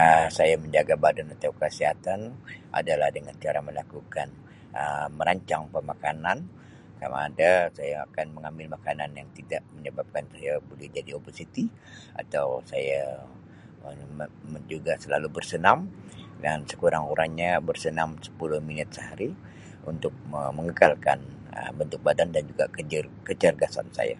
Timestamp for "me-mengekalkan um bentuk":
20.32-22.00